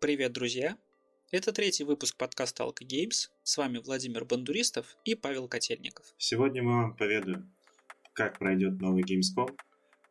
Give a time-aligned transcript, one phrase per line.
[0.00, 0.78] Привет, друзья!
[1.30, 3.28] Это третий выпуск подкаста Alka Games.
[3.42, 6.06] С вами Владимир Бандуристов и Павел Котельников.
[6.16, 7.52] Сегодня мы вам поведаем,
[8.14, 9.54] как пройдет новый Gamescom,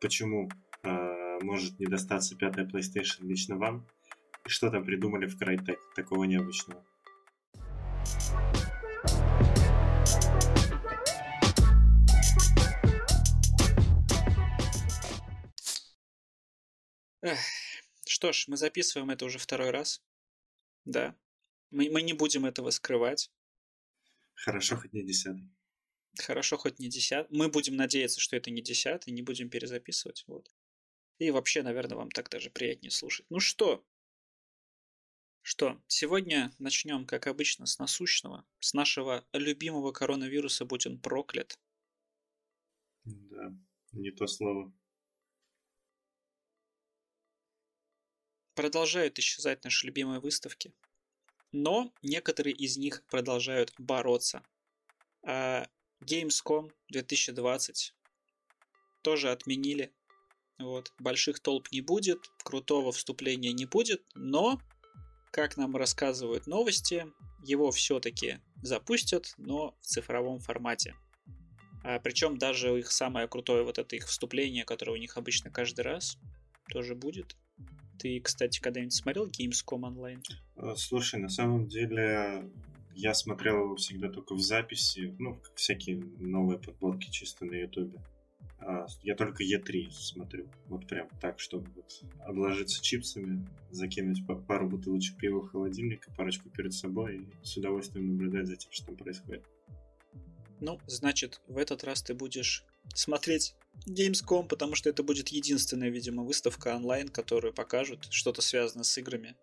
[0.00, 0.48] почему
[0.84, 3.84] э, может не достаться пятая PlayStation лично вам,
[4.46, 6.86] и что там придумали в Crytek такого необычного.
[17.22, 17.38] Эх,
[18.20, 20.04] что ж, мы записываем это уже второй раз.
[20.84, 21.16] Да.
[21.70, 23.32] Мы, мы не будем этого скрывать.
[24.34, 25.48] Хорошо, хоть не десятый.
[26.18, 27.34] Хорошо, хоть не десятый.
[27.34, 30.24] Мы будем надеяться, что это не десятый, не будем перезаписывать.
[30.26, 30.52] Вот.
[31.16, 33.24] И вообще, наверное, вам так даже приятнее слушать.
[33.30, 33.86] Ну что?
[35.40, 41.58] Что, сегодня начнем, как обычно, с насущного, с нашего любимого коронавируса, будь он проклят.
[43.04, 43.56] Да,
[43.92, 44.74] не то слово.
[48.54, 50.72] Продолжают исчезать наши любимые выставки,
[51.52, 54.42] но некоторые из них продолжают бороться.
[55.22, 55.66] А
[56.02, 57.94] Gamescom 2020
[59.02, 59.92] тоже отменили.
[60.58, 60.92] Вот.
[60.98, 64.60] Больших толп не будет, крутого вступления не будет, но,
[65.30, 67.06] как нам рассказывают новости,
[67.44, 70.94] его все-таки запустят, но в цифровом формате.
[71.82, 75.82] А, причем даже их самое крутое вот это их вступление, которое у них обычно каждый
[75.82, 76.18] раз,
[76.70, 77.36] тоже будет.
[78.00, 80.22] Ты, кстати, когда-нибудь смотрел Gamescom онлайн?
[80.56, 82.50] Э, слушай, на самом деле
[82.94, 88.00] я смотрел его всегда только в записи, ну, всякие новые подборки чисто на ютубе.
[88.58, 95.18] А, я только E3 смотрю, вот прям так, чтобы вот обложиться чипсами, закинуть пару бутылочек
[95.18, 99.44] пива в холодильник, парочку перед собой и с удовольствием наблюдать за тем, что там происходит.
[100.58, 103.54] Ну, значит, в этот раз ты будешь смотреть
[103.88, 109.36] Gamescom, потому что это будет единственная, видимо, выставка онлайн, которую покажут, что-то связанное с играми.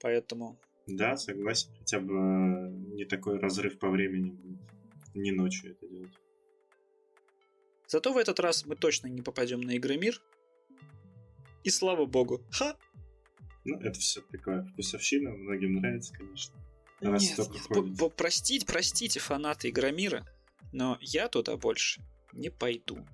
[0.00, 0.58] Поэтому...
[0.86, 1.70] Да, согласен.
[1.78, 4.60] Хотя бы э, не такой разрыв по времени будет.
[5.14, 6.12] Не ночью это делать.
[7.86, 10.22] Зато в этот раз мы точно не попадем на игры мир.
[11.64, 12.40] И слава богу.
[12.50, 12.76] Ха!
[13.64, 16.54] Ну, это все такое вкусовщина, многим нравится, конечно.
[17.00, 17.38] Раз нет,
[17.70, 20.26] нет, простите, простите, фанаты Игромира,
[20.72, 23.06] но я туда больше не пойду.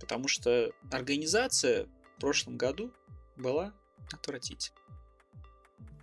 [0.00, 2.92] Потому что организация в прошлом году
[3.36, 3.74] была
[4.12, 4.80] отвратительной.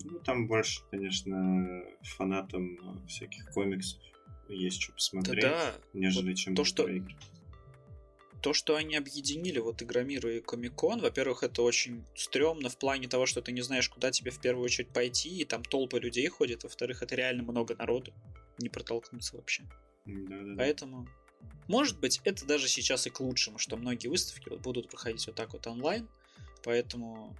[0.03, 3.99] Ну, там больше, конечно, фанатам всяких комиксов
[4.47, 5.81] есть что посмотреть, да, да.
[5.93, 7.15] нежели вот чем то, что игры.
[8.41, 13.25] То, что они объединили вот Игромир и Комикон, во-первых, это очень стрёмно в плане того,
[13.25, 16.63] что ты не знаешь, куда тебе в первую очередь пойти, и там толпы людей ходят,
[16.63, 18.13] во-вторых, это реально много народу,
[18.59, 19.63] не протолкнуться вообще.
[20.05, 21.07] Да, да, Поэтому
[21.67, 25.53] может быть, это даже сейчас и к лучшему, что многие выставки будут проходить вот так
[25.53, 26.07] вот онлайн,
[26.63, 27.35] поэтому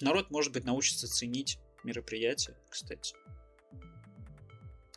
[0.00, 3.14] народ, может быть, научится ценить мероприятие, кстати.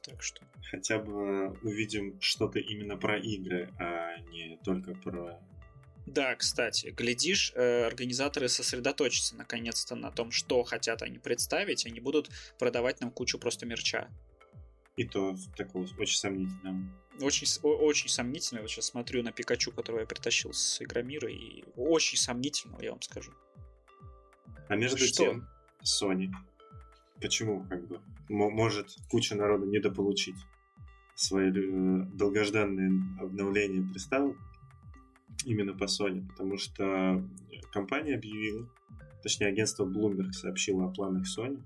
[0.01, 0.41] Так что.
[0.69, 5.39] Хотя бы увидим что-то именно про игры, а не только про...
[6.05, 12.29] Да, кстати, глядишь, э, организаторы сосредоточатся наконец-то на том, что хотят они представить, они будут
[12.59, 14.09] продавать нам кучу просто мерча.
[14.97, 16.83] И то такого очень сомнительного.
[17.21, 18.61] Очень, очень сомнительно.
[18.61, 23.01] Вот сейчас смотрю на Пикачу, которого я притащил с Игромира, и очень сомнительно, я вам
[23.01, 23.31] скажу.
[24.67, 25.23] А между Что?
[25.23, 25.47] тем,
[25.83, 26.29] Sony,
[27.21, 30.37] почему как бы может куча народа недополучить
[31.15, 34.35] свои э, долгожданные обновления приставок
[35.45, 37.23] именно по Sony, потому что
[37.71, 38.67] компания объявила,
[39.21, 41.61] точнее агентство Bloomberg сообщило о планах Sony,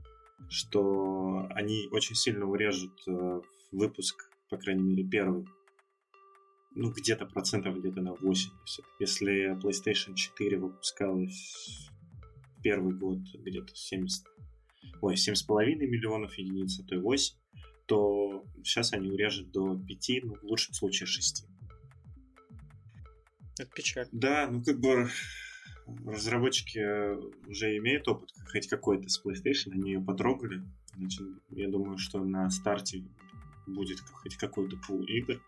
[0.50, 3.42] что они очень сильно урежут э,
[3.72, 5.46] выпуск, по крайней мере, первый.
[6.76, 8.86] Ну, где-то процентов где-то на 80.
[9.00, 11.90] Если PlayStation 4 выпускалась
[12.62, 14.26] первый год где-то 70,
[15.02, 17.36] ой, 7,5 миллионов единиц, а то и 8,
[17.88, 21.46] то сейчас они урежут до 5, ну, в лучшем случае 6.
[23.60, 24.08] Это печаль.
[24.12, 25.10] Да, ну как бы
[26.06, 26.80] разработчики
[27.50, 30.62] уже имеют опыт хоть какой-то с PlayStation, они ее потрогали.
[30.96, 33.06] Значит, я думаю, что на старте
[33.68, 35.42] будет хоть какой-то пул игр.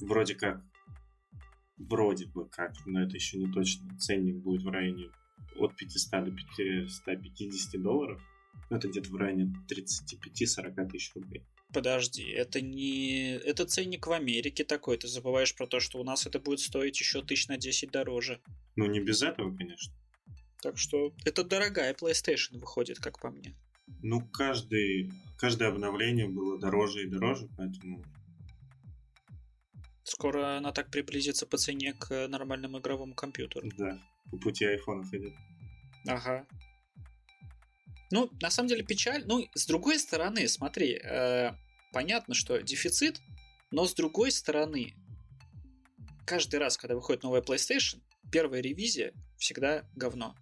[0.00, 0.62] Вроде как,
[1.76, 3.98] вроде бы как, но это еще не точно.
[3.98, 5.10] Ценник будет в районе
[5.56, 8.20] от 500 до 550 долларов.
[8.68, 11.44] Ну, это где-то в районе 35-40 тысяч рублей.
[11.72, 13.36] Подожди, это не...
[13.36, 14.96] Это ценник в Америке такой.
[14.96, 18.40] Ты забываешь про то, что у нас это будет стоить еще тысяч на 10 дороже.
[18.76, 19.92] Ну, не без этого, конечно.
[20.62, 23.54] Так что это дорогая PlayStation выходит, как по мне.
[24.02, 28.02] Ну, каждый, каждое обновление было дороже и дороже, поэтому...
[30.04, 33.68] Скоро она так приблизится по цене к нормальному игровому компьютеру.
[33.76, 33.98] Да,
[34.30, 35.34] по пути айфонов идет.
[36.06, 36.46] Ага.
[38.10, 39.24] Ну, на самом деле печаль.
[39.26, 41.52] Ну, с другой стороны, смотри, э,
[41.92, 43.20] понятно, что дефицит,
[43.70, 44.94] но с другой стороны,
[46.26, 48.00] каждый раз, когда выходит новая PlayStation,
[48.32, 50.34] первая ревизия всегда говно.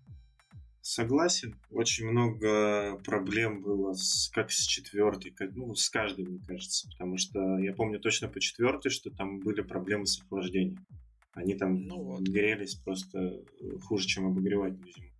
[0.88, 1.54] Согласен.
[1.70, 6.88] Очень много проблем было с, как с четвертой, как, ну, с каждой, мне кажется.
[6.88, 10.86] Потому что я помню точно по четвертой, что там были проблемы с охлаждением.
[11.32, 12.22] Они там ну вот.
[12.22, 13.44] грелись просто
[13.82, 15.12] хуже, чем обогреватель зимой.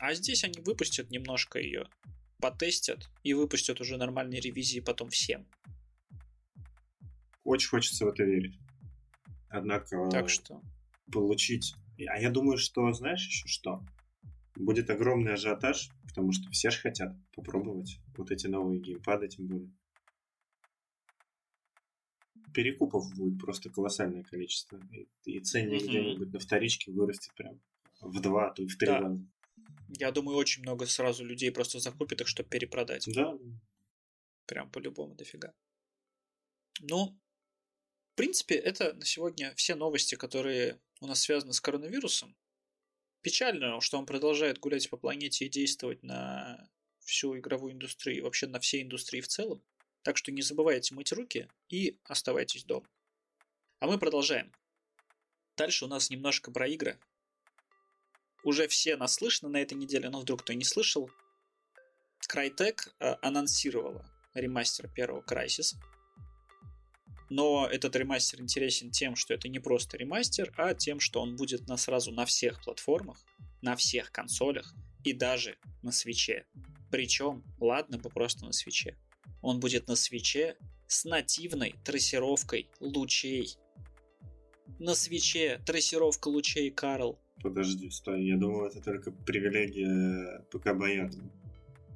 [0.00, 1.88] А здесь они выпустят немножко ее,
[2.38, 5.46] потестят и выпустят уже нормальные ревизии потом всем.
[7.42, 8.58] Очень хочется в это верить.
[9.48, 10.60] Однако так что?
[11.10, 11.74] получить...
[12.06, 13.82] А я думаю, что, знаешь еще что?
[14.56, 19.70] Будет огромный ажиотаж, потому что все же хотят попробовать вот эти новые геймпады, тем более.
[22.54, 24.80] Перекупов будет просто колоссальное количество.
[24.90, 25.88] И, и ценник mm-hmm.
[25.88, 27.60] где-нибудь на вторичке вырастет прям
[28.00, 29.00] в два, то и в три да.
[29.00, 29.26] раза.
[29.98, 33.06] Я думаю, очень много сразу людей просто закупит их, чтобы перепродать.
[33.14, 33.38] Да.
[34.46, 35.54] Прям по-любому дофига.
[36.80, 37.18] Ну,
[38.12, 42.34] в принципе, это на сегодня все новости, которые у нас связаны с коронавирусом.
[43.26, 46.70] Печально, что он продолжает гулять по планете и действовать на
[47.00, 49.64] всю игровую индустрию и вообще на всей индустрии в целом.
[50.02, 52.86] Так что не забывайте мыть руки и оставайтесь дома.
[53.80, 54.52] А мы продолжаем.
[55.56, 57.00] Дальше у нас немножко про игры
[58.44, 61.10] уже все наслышаны на этой неделе, но вдруг кто не слышал,
[62.32, 65.74] Crytek э, анонсировала ремастер первого Crysis.
[67.28, 71.66] Но этот ремастер интересен тем, что это не просто ремастер, а тем, что он будет
[71.68, 73.18] на сразу на всех платформах,
[73.62, 76.46] на всех консолях и даже на свече.
[76.90, 78.96] Причем, ладно бы просто на свече.
[79.42, 80.56] Он будет на свече
[80.86, 83.56] с нативной трассировкой лучей.
[84.78, 91.30] На свече трассировка лучей Карл Подожди, стой, я думал, это только привилегия ПК Баяна.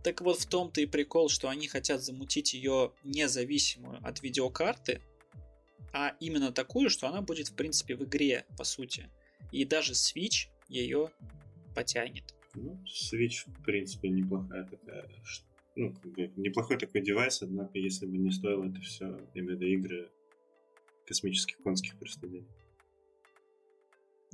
[0.03, 5.01] Так вот в том-то и прикол, что они хотят замутить ее независимую от видеокарты,
[5.93, 9.11] а именно такую, что она будет в принципе в игре, по сути.
[9.53, 11.11] И даже Switch ее
[11.75, 12.35] потянет.
[12.55, 15.09] Ну, Switch, в принципе, неплохая такая
[15.77, 20.11] ну, как бы неплохой такой девайс, однако, если бы не стоило это все, именно игры
[21.07, 22.49] космических конских денег.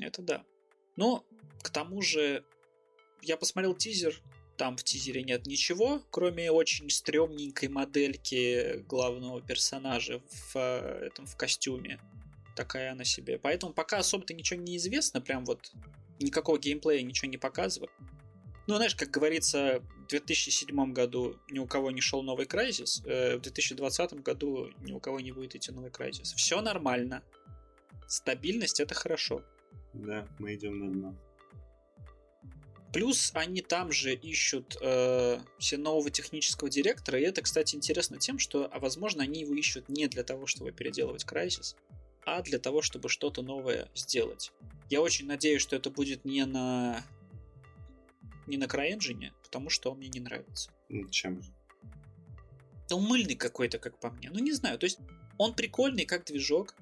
[0.00, 0.44] Это да.
[0.96, 1.24] Но,
[1.62, 2.44] к тому же,
[3.22, 4.20] я посмотрел тизер,
[4.56, 10.20] там в тизере нет ничего, кроме очень стрёмненькой модельки главного персонажа
[10.52, 12.00] в этом в костюме.
[12.54, 13.38] Такая она себе.
[13.38, 15.70] Поэтому пока особо-то ничего не известно, прям вот
[16.18, 17.92] никакого геймплея ничего не показывают.
[18.66, 23.36] Ну, знаешь, как говорится, в 2007 году ни у кого не шел новый Crysis, э,
[23.36, 26.34] в 2020 году ни у кого не будет идти новый Crysis.
[26.36, 27.22] Все нормально.
[28.08, 29.44] Стабильность это хорошо.
[29.92, 31.25] Да, мы идем на дно.
[32.96, 38.38] Плюс они там же ищут э, все нового технического директора, и это, кстати, интересно тем,
[38.38, 41.76] что, а возможно, они его ищут не для того, чтобы переделывать Crysis,
[42.24, 44.50] а для того, чтобы что-то новое сделать.
[44.88, 47.04] Я очень надеюсь, что это будет не на
[48.46, 50.70] не на CryEngine, потому что он мне не нравится.
[51.10, 51.52] Чем же?
[52.90, 54.30] Он мыльный какой-то, как по мне.
[54.30, 55.00] Ну, не знаю, то есть
[55.36, 56.74] он прикольный, как движок,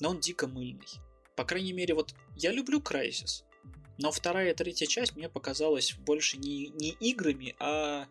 [0.00, 0.88] но он дико мыльный.
[1.36, 3.44] По крайней мере, вот я люблю Crysis,
[4.00, 8.06] но вторая и третья часть мне показалась больше не, не играми, а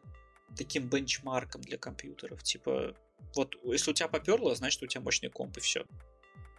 [0.56, 2.44] таким бенчмарком для компьютеров.
[2.44, 2.96] Типа,
[3.36, 5.86] вот если у тебя поперло, значит у тебя мощный комп и все.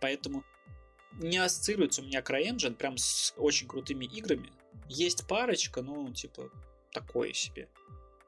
[0.00, 0.44] Поэтому
[1.12, 4.50] не ассоциируется у меня CryEngine прям с очень крутыми играми.
[4.88, 6.50] Есть парочка, ну, типа,
[6.92, 7.68] такое себе.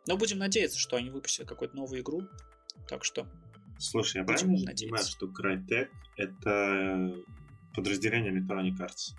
[0.07, 2.23] Но будем надеяться, что они выпустят какую-то новую игру.
[2.89, 3.27] Так что...
[3.79, 7.17] Слушай, я правильно понимаю, что Crytek это
[7.75, 9.17] подразделение Electronic Arts.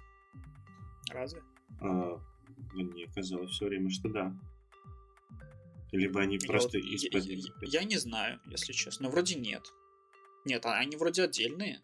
[1.09, 1.41] Разве?
[1.79, 2.19] А,
[2.73, 4.35] мне казалось все время, что да.
[5.91, 7.23] Либо они я просто вот, из-под...
[7.25, 9.09] Я, я, я не знаю, если честно.
[9.09, 9.63] Вроде нет.
[10.45, 11.81] Нет, а они вроде отдельные.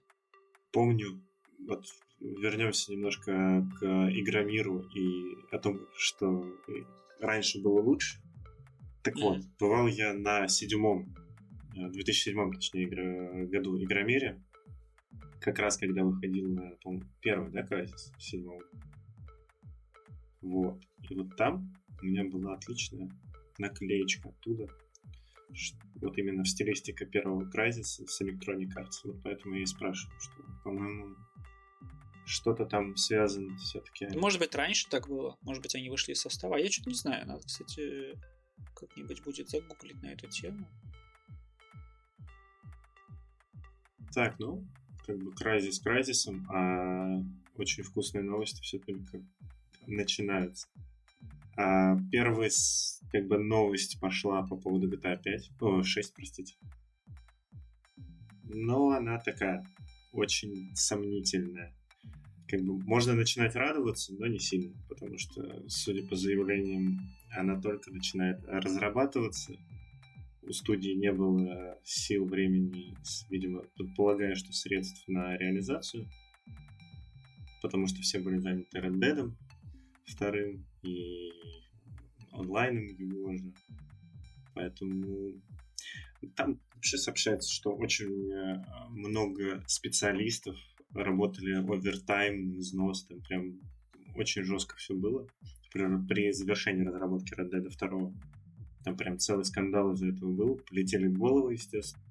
[0.71, 1.21] Помню,
[1.67, 1.85] вот
[2.19, 6.45] вернемся немножко к Игромиру и о том, что
[7.19, 8.19] раньше было лучше.
[9.03, 9.21] Так mm.
[9.21, 11.15] вот, бывал я на седьмом,
[11.73, 12.87] 2007 точнее,
[13.47, 14.43] году Игромире,
[15.39, 18.63] как раз когда выходил на, по первый, да, Crysis, седьмого.
[20.41, 20.81] Вот.
[21.09, 23.09] И вот там у меня была отличная
[23.57, 24.67] наклеечка оттуда.
[25.95, 29.01] Вот именно в стилистика первого Crysis с Electronic Arts.
[29.03, 31.15] Вот поэтому я и спрашиваю, что, по-моему,
[32.25, 34.07] что-то там связано все-таки.
[34.15, 35.37] Может быть, раньше так было.
[35.41, 36.55] Может быть, они вышли из состава.
[36.55, 37.27] А я что-то не знаю.
[37.27, 38.13] Надо, кстати,
[38.75, 40.67] как-нибудь будет загуглить на эту тему.
[44.13, 44.65] Так, ну,
[45.05, 47.21] как бы крайзис крайзисом, а
[47.55, 49.23] очень вкусные новости все только
[49.87, 50.67] начинаются.
[51.55, 52.49] А первая
[53.11, 56.55] как бы новость пошла по поводу GTA 5, о, 6, простите.
[58.43, 59.65] Но она такая
[60.11, 61.75] очень сомнительная.
[62.47, 66.99] Как бы можно начинать радоваться, но не сильно, потому что, судя по заявлениям,
[67.31, 69.53] она только начинает разрабатываться.
[70.41, 72.95] У студии не было сил, времени,
[73.29, 76.07] видимо, предполагаю, что средств на реализацию,
[77.61, 79.31] потому что все были заняты Red Dead
[80.09, 81.31] вторым и
[82.31, 83.53] онлайном его же.
[84.53, 85.33] Поэтому
[86.35, 90.55] там вообще сообщается, что очень э, много специалистов
[90.93, 93.59] работали овертайм, износ, там прям
[94.15, 95.27] очень жестко все было.
[95.65, 98.13] Например, при завершении разработки Red Dead 2
[98.83, 100.61] там прям целый скандал из-за этого был.
[100.69, 102.03] Полетели головы, естественно.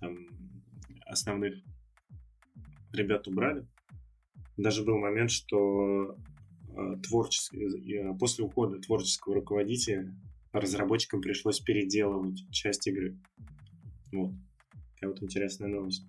[0.00, 0.16] Там
[1.06, 1.54] основных
[2.92, 3.66] ребят убрали.
[4.56, 6.16] Даже был момент, что
[6.80, 10.14] э, творческий, э, после ухода творческого руководителя
[10.52, 13.18] разработчикам пришлось переделывать часть игры.
[14.12, 14.32] Вот.
[14.94, 16.04] Такая вот интересная новость.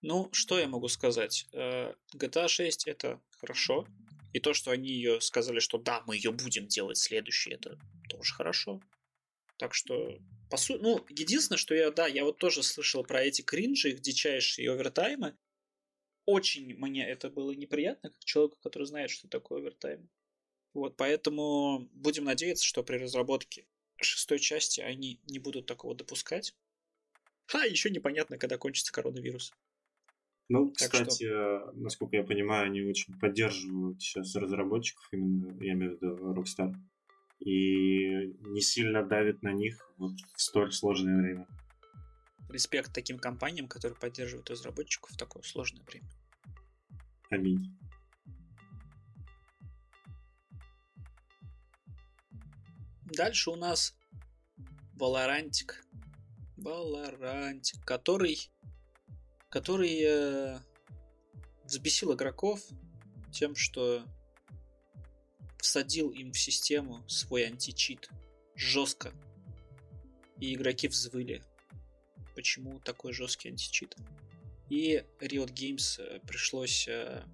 [0.00, 1.46] Ну, что я могу сказать?
[1.52, 3.86] Э, GTA 6 это хорошо.
[4.32, 8.34] И то, что они ее сказали, что да, мы ее будем делать следующей, это тоже
[8.34, 8.80] хорошо.
[9.56, 10.18] Так что,
[10.50, 14.00] по сути, ну, единственное, что я, да, я вот тоже слышал про эти кринжи, их
[14.00, 15.36] дичайшие овертаймы.
[16.30, 20.10] Очень мне это было неприятно, как человеку, который знает, что такое овертайм.
[20.74, 23.66] Вот, поэтому будем надеяться, что при разработке
[23.96, 26.54] шестой части они не будут такого допускать.
[27.46, 29.54] Ха, еще непонятно, когда кончится коронавирус.
[30.50, 31.72] Ну, так кстати, что...
[31.72, 36.74] насколько я понимаю, они очень поддерживают сейчас разработчиков, именно, я имею в виду Rockstar,
[37.38, 41.46] и не сильно давит на них вот в столь сложное время.
[42.48, 46.08] Респект таким компаниям, которые поддерживают разработчиков в такое сложное время.
[47.30, 47.76] Аминь.
[53.02, 53.94] Дальше у нас
[54.94, 55.84] Valorantик.
[56.56, 58.50] Valorantик, который
[59.48, 60.58] который э,
[61.64, 62.60] взбесил игроков
[63.32, 64.04] тем, что
[65.58, 68.10] всадил им в систему свой античит
[68.54, 69.12] жестко.
[70.38, 71.42] И игроки взвыли.
[72.38, 73.96] Почему такой жесткий античит?
[74.70, 77.24] И Riot Games э, пришлось э,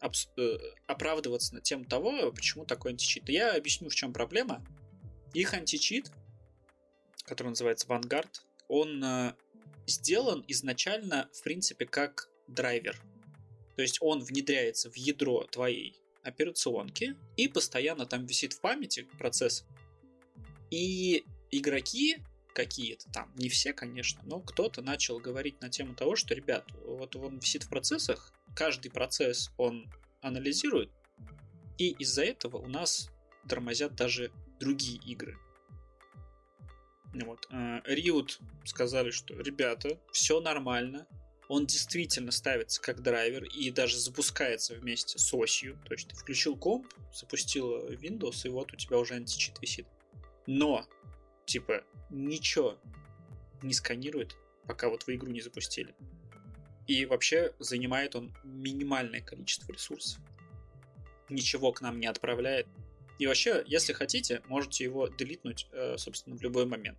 [0.00, 3.28] э, оправдываться на тем того, почему такой античит.
[3.28, 4.64] Я объясню, в чем проблема.
[5.34, 6.12] Их античит,
[7.24, 8.30] который называется Vanguard,
[8.68, 9.34] он
[9.88, 13.02] сделан изначально, в принципе, как драйвер.
[13.74, 19.64] То есть он внедряется в ядро твоей операционки и постоянно там висит в памяти процесс.
[20.70, 22.18] И игроки
[22.54, 27.16] какие-то там, не все, конечно, но кто-то начал говорить на тему того, что, ребят, вот
[27.16, 29.90] он висит в процессах, каждый процесс он
[30.20, 30.90] анализирует,
[31.78, 33.10] и из-за этого у нас
[33.48, 35.38] тормозят даже другие игры.
[37.12, 37.48] Вот.
[37.86, 41.06] Риут сказали, что ребята, все нормально,
[41.48, 45.80] он действительно ставится как драйвер и даже запускается вместе с осью.
[45.84, 49.88] То есть ты включил комп, запустил Windows, и вот у тебя уже античит висит.
[50.46, 50.86] Но,
[51.50, 52.78] типа, ничего
[53.62, 55.94] не сканирует, пока вот вы игру не запустили.
[56.86, 60.20] И вообще занимает он минимальное количество ресурсов.
[61.28, 62.68] Ничего к нам не отправляет.
[63.18, 66.98] И вообще, если хотите, можете его делитнуть, э, собственно, в любой момент.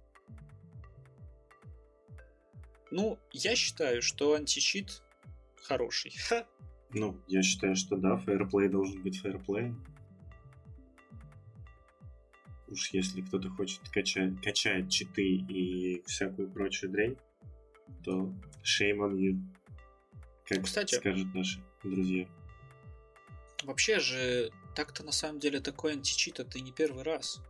[2.91, 5.01] Ну, я считаю, что античит
[5.55, 6.13] хороший.
[6.93, 9.73] Ну, я считаю, что да, фейерплей должен быть фейерплей.
[12.71, 17.17] Уж если кто-то хочет качать, качать читы и всякую прочую дрянь,
[18.03, 19.39] то shame on you.
[20.45, 22.25] Как Кстати, скажут наши друзья.
[23.63, 27.41] Вообще же так-то на самом деле такой античит это не первый раз.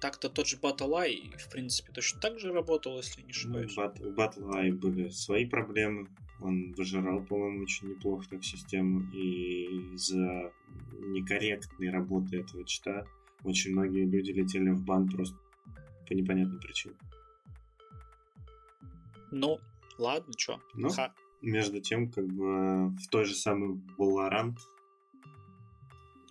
[0.00, 3.76] Так-то тот же Battle Eye, в принципе, точно так же работал, если не ну, ошибаюсь.
[3.76, 6.08] Ну, у Battle Eye были свои проблемы.
[6.40, 9.10] Он выжирал, по-моему, очень неплохо так систему.
[9.12, 10.52] И из-за
[10.92, 13.04] некорректной работы этого чита
[13.44, 15.36] очень многие люди летели в бан просто
[16.06, 16.96] по непонятным причинам.
[19.30, 19.58] Ну,
[19.98, 20.60] ладно, чё.
[20.74, 21.14] Ну, Ха.
[21.42, 24.56] между тем, как бы в той же самой Valorant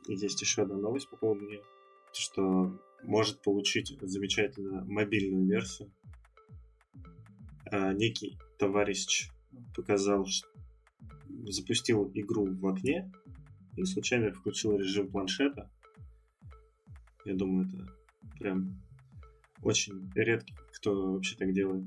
[0.07, 1.61] есть еще одна новость по поводу нее,
[2.13, 5.91] что может получить замечательную мобильную версию.
[7.65, 9.29] А, некий товарищ
[9.75, 10.47] показал, что
[11.45, 13.11] запустил игру в окне
[13.75, 15.69] и случайно включил режим планшета.
[17.27, 17.93] Я думаю, это
[18.39, 18.81] прям
[19.61, 21.85] очень редко кто вообще так делает.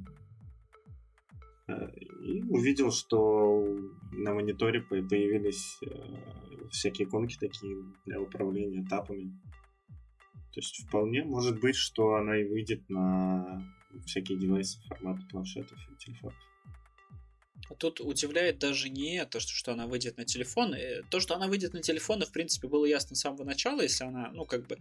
[1.69, 3.65] Э, и увидел, что
[4.13, 9.31] на мониторе появились э, всякие иконки такие для управления этапами.
[10.53, 13.65] То есть вполне может быть, что она и выйдет на
[14.05, 16.37] всякие девайсы формата планшетов и телефонов.
[17.71, 20.75] А тут удивляет даже не это, что она выйдет на телефон.
[20.75, 24.05] Э, то, что она выйдет на телефон, в принципе, было ясно с самого начала, если
[24.05, 24.77] она, ну, как бы,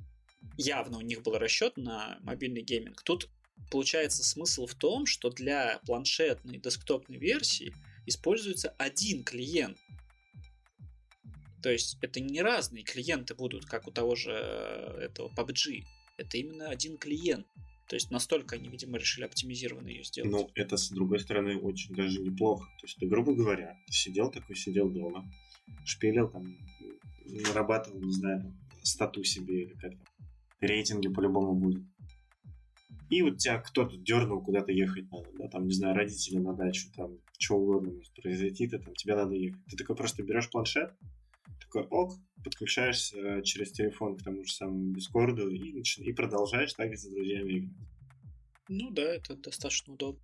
[0.58, 3.02] явно у них был расчет на мобильный гейминг.
[3.04, 3.30] Тут
[3.72, 7.74] получается смысл в том, что для планшетной десктопной версии
[8.06, 9.78] используется один клиент.
[11.62, 15.84] То есть это не разные клиенты будут, как у того же э, этого PUBG.
[16.18, 17.46] Это именно один клиент.
[17.88, 20.32] То есть настолько они, видимо, решили оптимизированно ее сделать.
[20.32, 22.66] Ну, это, с другой стороны, очень даже неплохо.
[22.80, 25.30] То есть, ты, грубо говоря, ты сидел такой, сидел дома,
[25.86, 26.56] шпилил там,
[27.26, 30.06] нарабатывал, не знаю, стату себе или как-то.
[30.60, 31.84] Рейтинги по-любому будет.
[33.10, 36.90] И вот тебя кто-то дернул куда-то ехать надо, да, там, не знаю, родители на дачу,
[36.96, 39.66] там, что угодно может произойти, ты там, тебе надо ехать.
[39.66, 40.94] Ты такой просто берешь планшет,
[41.60, 42.14] такой ок,
[42.44, 45.98] подключаешься э, через телефон к тому же самому Дискорду и, нач...
[45.98, 47.78] и продолжаешь так с друзьями играть.
[48.68, 50.22] Ну да, это достаточно удобно.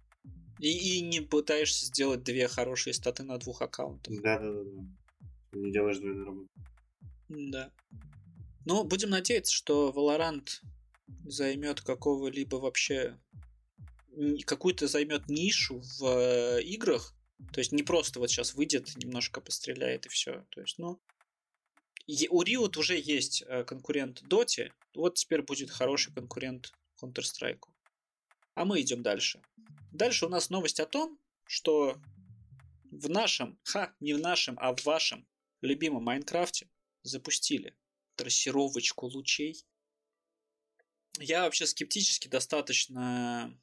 [0.60, 4.14] И, и не пытаешься сделать две хорошие статы на двух аккаунтах.
[4.22, 5.60] Да, да, да, да.
[5.60, 6.50] Не делаешь двойную работу.
[7.30, 7.72] Да.
[8.66, 10.50] Ну, будем надеяться, что Valorant
[11.26, 13.20] займет какого-либо вообще
[14.46, 17.14] какую-то займет нишу в э, играх,
[17.52, 20.46] то есть не просто вот сейчас выйдет, немножко постреляет и все.
[20.52, 21.02] То есть, ну,
[22.30, 27.64] у Riot уже есть э, конкурент Доте, вот теперь будет хороший конкурент Counter-Strike.
[28.54, 29.42] А мы идем дальше.
[29.92, 31.98] Дальше у нас новость о том, что
[32.92, 35.28] в нашем, ха, не в нашем, а в вашем
[35.62, 36.70] любимом Майнкрафте
[37.04, 37.76] запустили
[38.16, 39.66] трассировочку лучей.
[41.20, 43.58] Я вообще скептически достаточно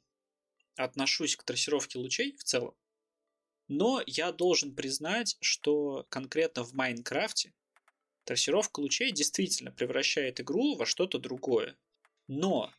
[0.75, 2.75] отношусь к трассировке лучей в целом.
[3.67, 7.53] Но я должен признать, что конкретно в Майнкрафте
[8.25, 11.77] Трассировка лучей действительно превращает игру во что-то другое.
[12.27, 12.73] Но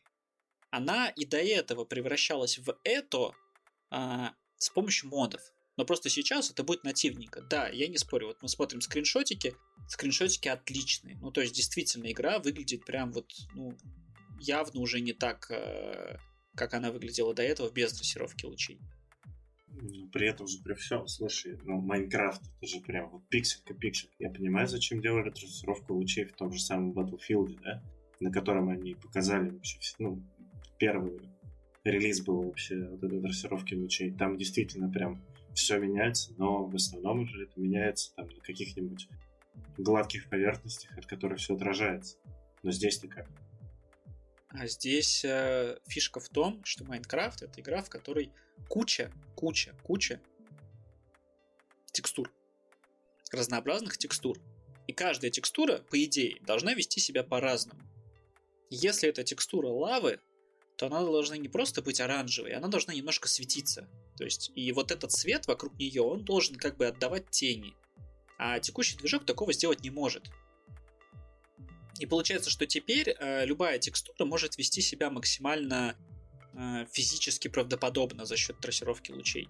[0.71, 3.35] она и до этого превращалась в это
[3.91, 5.53] а, с помощью модов.
[5.77, 7.41] Но просто сейчас это будет нативненько.
[7.41, 8.27] Да, я не спорю.
[8.27, 9.55] Вот мы смотрим скриншотики.
[9.87, 11.17] Скриншотики отличные.
[11.17, 13.77] Ну, то есть, действительно, игра выглядит прям вот, ну,
[14.39, 16.17] явно уже не так, э,
[16.55, 18.79] как она выглядела до этого без трассировки лучей.
[19.67, 24.09] Но при этом же при всем, слушай, ну, Майнкрафт, это же прям вот пикселька пиксель.
[24.19, 27.83] Я понимаю, зачем делали трассировку лучей в том же самом Battlefield, да,
[28.21, 30.23] на котором они показали вообще, ну,
[30.79, 31.19] первый
[31.83, 34.11] релиз был вообще вот этой трассировки лучей.
[34.11, 35.21] Там действительно прям
[35.55, 39.07] все меняется, но в основном уже это меняется там на каких-нибудь
[39.77, 42.17] гладких поверхностях, от которых все отражается.
[42.61, 43.27] Но здесь-то как?
[44.49, 48.31] А здесь э, фишка в том, что Майнкрафт это игра, в которой
[48.69, 50.21] куча, куча, куча
[51.91, 52.31] текстур.
[53.31, 54.37] Разнообразных текстур.
[54.87, 57.81] И каждая текстура, по идее, должна вести себя по-разному.
[58.69, 60.19] Если это текстура лавы,
[60.77, 63.89] то она должна не просто быть оранжевой, она должна немножко светиться.
[64.17, 67.75] То есть, и вот этот свет вокруг нее, он должен как бы отдавать тени.
[68.37, 70.29] А текущий движок такого сделать не может.
[71.99, 75.95] И получается, что теперь э, любая текстура может вести себя максимально
[76.53, 79.47] э, физически правдоподобно за счет трассировки лучей.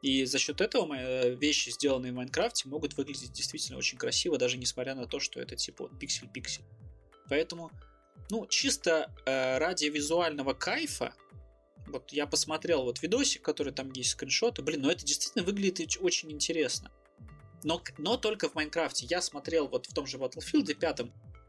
[0.00, 4.58] И за счет этого мои вещи, сделанные в Майнкрафте, могут выглядеть действительно очень красиво, даже
[4.58, 6.64] несмотря на то, что это типа пиксель-пиксель.
[7.28, 7.70] Поэтому,
[8.30, 11.14] ну, чисто э, ради визуального кайфа,
[11.86, 16.32] вот я посмотрел вот видосик, который там есть скриншоты, блин, ну это действительно выглядит очень
[16.32, 16.90] интересно.
[17.62, 19.06] Но, но только в Майнкрафте.
[19.06, 21.00] Я смотрел вот в том же Battlefield 5,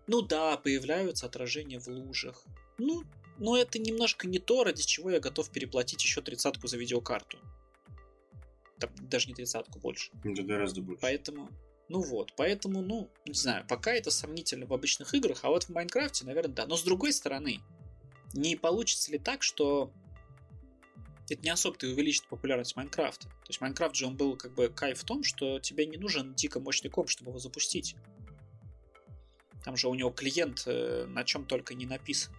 [0.08, 2.44] ну да, появляются отражения в лужах.
[2.78, 3.04] Ну,
[3.38, 7.38] но это немножко не то, ради чего я готов переплатить еще тридцатку за видеокарту.
[8.80, 10.12] Там, даже не тридцатку, больше.
[10.24, 11.02] Это гораздо больше.
[11.02, 11.50] Поэтому,
[11.90, 15.70] ну вот, поэтому, ну, не знаю, пока это сомнительно в обычных играх, а вот в
[15.70, 16.66] Майнкрафте, наверное, да.
[16.66, 17.60] Но с другой стороны,
[18.34, 19.92] не получится ли так, что
[21.30, 23.28] это не особо-то увеличит популярность Майнкрафта.
[23.28, 26.34] То есть Майнкрафт же он был как бы кайф в том, что тебе не нужен
[26.36, 27.96] дико мощный комп, чтобы его запустить.
[29.64, 32.34] Там же у него клиент э, на чем только не написан.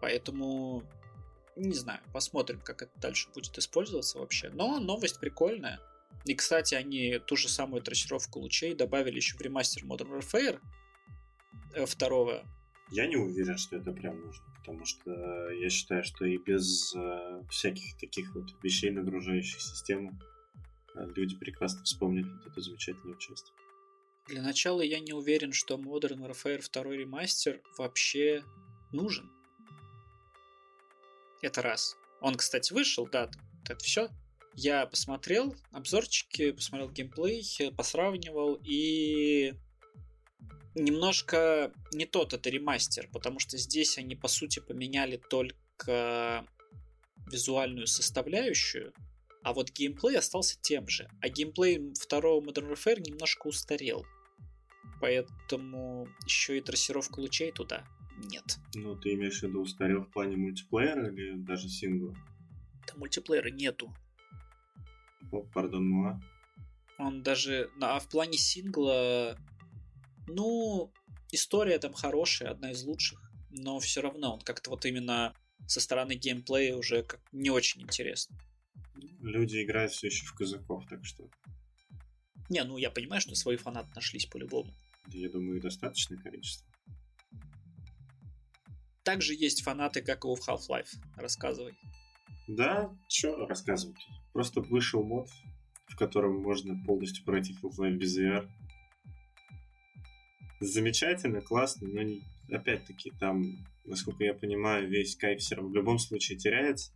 [0.00, 0.82] Поэтому,
[1.54, 4.48] не знаю, посмотрим, как это дальше будет использоваться вообще.
[4.48, 5.80] Но новость прикольная.
[6.24, 10.60] И, кстати, они ту же самую трассировку лучей добавили еще в ремастер Modern Warfare
[11.74, 12.42] э, второго.
[12.90, 17.42] Я не уверен, что это прям нужно, потому что я считаю, что и без э,
[17.48, 20.18] всяких таких вот вещей, нагружающих систему,
[20.96, 23.52] э, люди прекрасно вспомнят вот эту замечательную часть.
[24.26, 28.42] Для начала я не уверен, что Modern Warfare 2 ремастер вообще
[28.90, 29.30] нужен.
[31.42, 31.96] Это раз.
[32.20, 33.30] Он, кстати, вышел, да,
[33.68, 34.08] это все.
[34.54, 37.44] Я посмотрел обзорчики, посмотрел геймплей,
[37.76, 39.54] посравнивал и
[40.76, 46.46] немножко не тот это ремастер, потому что здесь они по сути поменяли только
[47.30, 48.92] визуальную составляющую,
[49.42, 51.08] а вот геймплей остался тем же.
[51.20, 54.04] А геймплей второго Modern Warfare немножко устарел.
[55.00, 57.84] Поэтому еще и трассировка лучей туда
[58.16, 58.58] нет.
[58.74, 62.14] Ну, ты имеешь в виду устарел в плане мультиплеера или даже сингла?
[62.86, 63.94] Там мультиплеера нету.
[65.32, 66.20] О, пардон, муа.
[66.98, 67.70] Он даже...
[67.80, 69.38] А в плане сингла...
[70.26, 70.92] Ну,
[71.32, 73.20] история там хорошая, одна из лучших.
[73.50, 75.34] Но все равно он как-то вот именно
[75.66, 78.36] со стороны геймплея уже как не очень интересно.
[79.20, 81.28] Люди играют все еще в казаков, так что...
[82.48, 84.72] Не, ну я понимаю, что свои фанаты нашлись по-любому.
[85.08, 86.66] Я думаю, достаточное количество.
[89.02, 90.88] Также есть фанаты, как его в Half-Life.
[91.16, 91.74] Рассказывай.
[92.48, 94.04] Да, что рассказывать.
[94.32, 95.28] Просто вышел мод,
[95.86, 98.48] в котором можно полностью пройти Half-Life без VR.
[100.60, 102.20] Замечательно, классно, но
[102.56, 106.92] опять-таки там, насколько я понимаю, весь кайф все равно в любом случае теряется.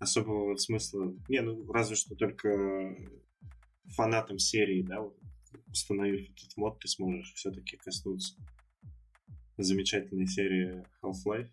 [0.00, 1.14] Особого вот смысла...
[1.28, 2.96] Не, ну разве что только
[3.94, 5.00] фанатам серии, да,
[5.68, 8.34] установив этот мод, ты сможешь все-таки коснуться
[9.56, 11.50] замечательной серии Half-Life.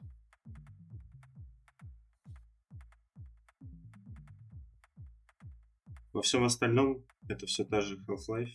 [6.14, 8.52] Во всем остальном это все та же Half-Life,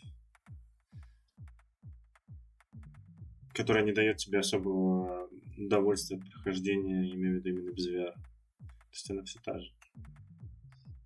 [3.53, 8.13] которая не дает тебе особого удовольствия от прохождения, имею в виду именно без VR.
[8.13, 9.73] То есть она все та же.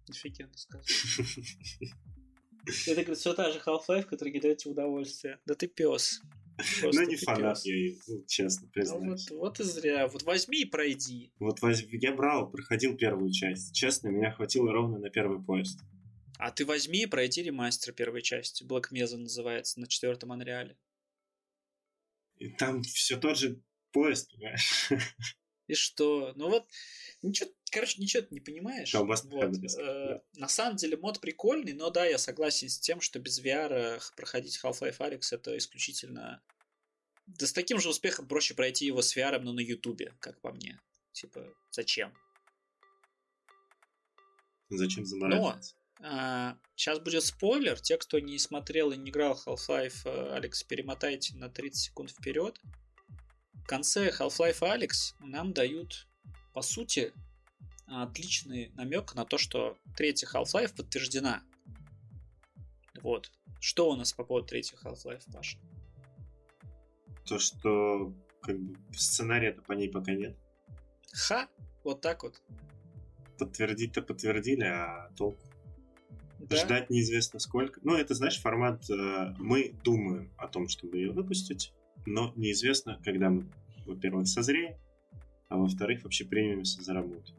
[0.08, 0.84] Офигенно сказано.
[2.66, 5.40] Это, говорит, все та же Half-Life, которая не дает тебе удовольствия.
[5.46, 6.20] Да ты пес.
[6.82, 9.30] Ну, не фанат я, ну, честно признаюсь.
[9.30, 10.08] Ну, вот, вот и зря.
[10.08, 11.32] Вот возьми и пройди.
[11.38, 11.98] Вот возьми.
[12.02, 13.74] Я брал, проходил первую часть.
[13.74, 15.80] Честно, меня хватило ровно на первый поезд.
[16.40, 18.64] А ты возьми и пройди ремастер первой части.
[18.64, 20.78] Mesa называется на четвертом Анреале.
[22.36, 24.88] И там все тот же поезд, понимаешь?
[25.66, 26.32] И что?
[26.36, 26.66] Ну вот,
[27.22, 28.92] ничего, короче, ничего ты не понимаешь.
[28.94, 29.78] Вот.
[29.78, 34.00] Э, на самом деле мод прикольный, но да, я согласен с тем, что без VR
[34.16, 36.42] проходить Half-Life Alyx это исключительно...
[37.26, 40.52] Да с таким же успехом проще пройти его с VR, но на Ютубе, как по
[40.52, 40.80] мне.
[41.12, 42.12] Типа, зачем?
[44.70, 45.76] Зачем заморачиваться?
[46.00, 47.78] Но а, сейчас будет спойлер.
[47.78, 52.58] Те, кто не смотрел и не играл Half-Life, Алекс, перемотайте на 30 секунд вперед.
[53.52, 56.08] В конце Half-Life Алекс нам дают,
[56.54, 57.12] по сути,
[57.86, 61.42] отличный намек на то, что третья Half-Life подтверждена.
[63.02, 63.30] Вот.
[63.60, 65.58] Что у нас по поводу третьей Half-Life, Паша?
[67.26, 70.34] То, что как бы сценария-то по ней пока нет.
[71.12, 71.46] Ха!
[71.84, 72.42] Вот так вот.
[73.38, 75.50] Подтвердить-то подтвердили, а толку?
[76.48, 76.56] Да?
[76.56, 77.80] Ждать неизвестно сколько.
[77.82, 81.72] Ну, это, знаешь, формат э, мы думаем о том, чтобы ее выпустить,
[82.06, 83.46] но неизвестно, когда мы,
[83.86, 84.76] во-первых, созреем,
[85.48, 87.34] а во-вторых, вообще примемся за работу.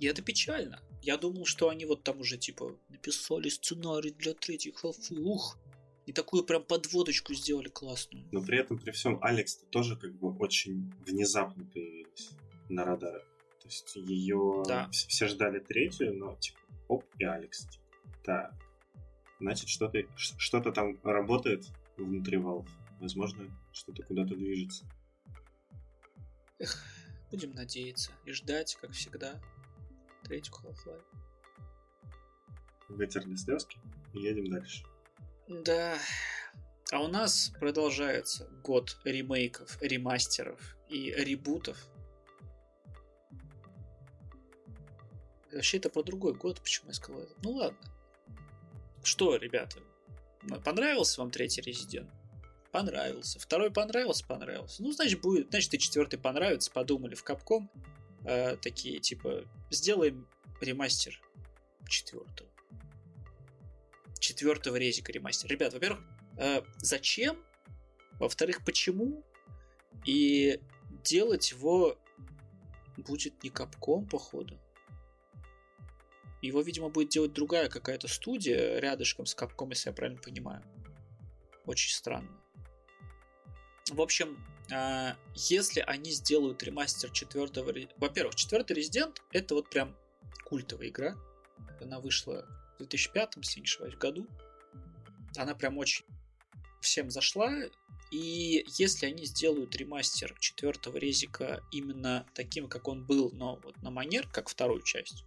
[0.00, 0.80] И это печально.
[1.00, 5.58] Я думал, что они вот там уже типа написали сценарий для третьей халфы, ух,
[6.06, 8.26] и такую прям подводочку сделали классную.
[8.32, 12.30] Но при этом, при всем, Алекс тоже как бы очень внезапно появилась
[12.68, 13.24] на радарах.
[13.60, 14.90] То есть ее да.
[14.90, 16.58] все ждали третью, но типа
[16.92, 17.66] оп, и Алекс.
[18.24, 18.52] Так.
[19.40, 22.68] Значит, что-то что там работает внутри Valve.
[23.00, 24.86] Возможно, что-то куда-то движется.
[26.58, 26.84] Эх,
[27.30, 29.40] будем надеяться и ждать, как всегда
[30.22, 31.04] третью Half-Life.
[32.88, 33.78] Вытерли слезки
[34.12, 34.84] и едем дальше.
[35.48, 35.98] Да.
[36.92, 41.88] А у нас продолжается год ремейков, ремастеров и ребутов.
[45.52, 47.34] Вообще это про другой год, почему я сказал это.
[47.42, 47.78] Ну ладно.
[49.02, 49.78] Что, ребята,
[50.64, 52.10] понравился вам третий Резидент?
[52.70, 53.38] Понравился.
[53.38, 54.24] Второй понравился?
[54.26, 54.82] Понравился.
[54.82, 56.70] Ну, значит, будет, значит, и четвертый понравится.
[56.70, 57.70] Подумали в Капком
[58.24, 60.26] э, такие, типа, сделаем
[60.60, 61.20] ремастер
[61.88, 62.48] четвертого.
[64.18, 65.50] Четвертого резика ремастер.
[65.50, 66.00] Ребят, во-первых,
[66.38, 67.36] э, зачем?
[68.18, 69.22] Во-вторых, почему?
[70.06, 70.60] И
[71.04, 71.98] делать его
[72.96, 74.58] будет не капком, походу.
[76.42, 80.62] Его, видимо, будет делать другая какая-то студия рядышком с капком, если я правильно понимаю.
[81.66, 82.28] Очень странно.
[83.88, 84.36] В общем,
[84.72, 87.72] а, если они сделают ремастер четвертого...
[87.96, 89.96] Во-первых, четвертый Резидент это вот прям
[90.44, 91.16] культовая игра.
[91.80, 94.26] Она вышла в 2005, если не ошибаюсь, году.
[95.36, 96.04] Она прям очень
[96.80, 97.52] всем зашла.
[98.10, 103.90] И если они сделают ремастер четвертого резика именно таким, как он был, но вот на
[103.90, 105.24] манер, как вторую часть,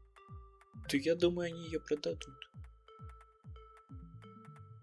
[0.88, 2.36] то я думаю, они ее продадут.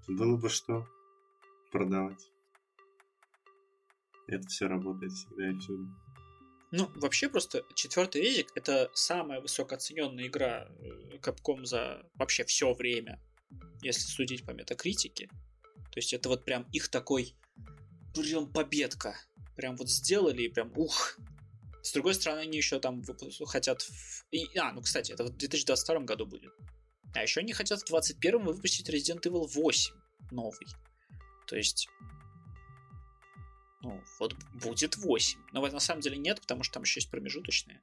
[0.09, 0.87] Было бы что
[1.71, 2.31] продавать.
[4.27, 5.89] Это все работает всегда и всюду.
[6.71, 13.21] Ну, вообще просто четвертый резик это самая высокооцененная игра э, Capcom за вообще все время,
[13.83, 15.29] если судить по метакритике.
[15.93, 17.37] То есть это вот прям их такой
[18.15, 19.15] прям победка.
[19.55, 21.19] Прям вот сделали и прям ух.
[21.83, 23.03] С другой стороны, они еще там
[23.47, 23.87] хотят...
[24.31, 26.53] И, а, ну, кстати, это в 2022 году будет.
[27.15, 29.95] А еще они хотят в 2021 выпустить Resident Evil 8
[30.31, 30.67] новый.
[31.47, 31.89] То есть
[33.83, 35.41] ну, вот будет 8.
[35.53, 37.83] Но на самом деле нет, потому что там еще есть промежуточные.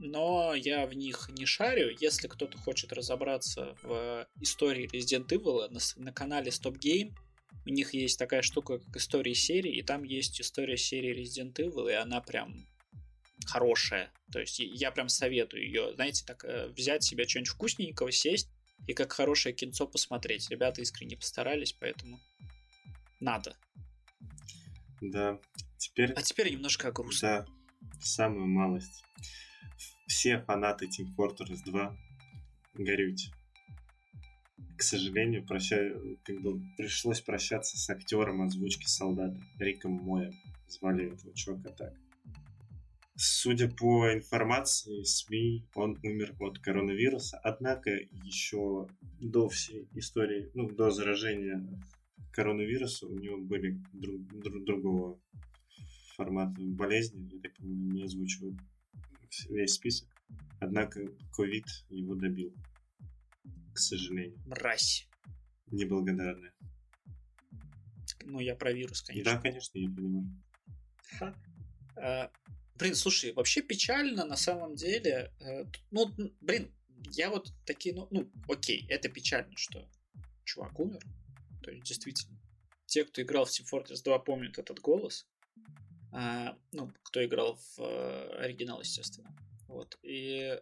[0.00, 1.96] Но я в них не шарю.
[1.98, 7.14] Если кто-то хочет разобраться в истории Resident Evil на, на канале Stop Game,
[7.66, 11.90] у них есть такая штука, как истории серии, и там есть история серии Resident Evil,
[11.90, 12.66] и она прям
[13.46, 14.12] хорошая.
[14.32, 18.48] То есть я прям советую ее, знаете, так э, взять себе что-нибудь вкусненького, сесть
[18.86, 20.50] и как хорошее кинцо посмотреть.
[20.50, 22.20] Ребята искренне постарались, поэтому
[23.20, 23.56] надо.
[25.00, 25.38] Да.
[25.78, 26.12] Теперь...
[26.12, 27.46] А теперь немножко грустно.
[27.80, 29.04] Да, самую малость.
[30.06, 31.96] Все фанаты Team Fortress 2
[32.74, 33.30] горюйте.
[34.84, 40.34] Сожалению, прощаю, как бы пришлось прощаться с актером озвучки солдата Риком Моем.
[40.68, 41.94] Звали этого чувака так.
[43.16, 47.90] Судя по информации СМИ, он умер от коронавируса, однако
[48.24, 48.88] еще
[49.20, 51.66] до всей истории, ну, до заражения
[52.32, 55.18] коронавируса у него были друг, друг, другого
[56.14, 58.56] формата болезни, я так понимаю, не озвучивают
[59.48, 60.08] весь список.
[60.60, 62.52] Однако ковид его добил,
[63.74, 64.40] к сожалению.
[64.46, 65.08] Мразь.
[65.66, 66.54] Неблагодарная.
[68.24, 69.34] Ну, я про вирус, конечно.
[69.34, 70.42] Да, конечно, я понимаю.
[71.18, 71.34] Ха.
[71.96, 72.30] А,
[72.76, 75.32] блин, слушай, вообще печально на самом деле.
[75.40, 76.10] Э, ну,
[76.40, 76.72] блин,
[77.12, 79.88] я вот такие, ну, ну, окей, это печально, что
[80.44, 81.02] чувак умер.
[81.62, 82.38] То есть, действительно,
[82.86, 85.26] те, кто играл в Team Fortress 2, помнят этот голос.
[86.12, 89.36] А, ну, кто играл в а, оригинал, естественно.
[89.66, 89.98] Вот.
[90.02, 90.58] И